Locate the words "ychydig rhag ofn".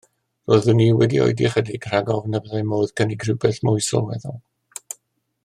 1.49-2.39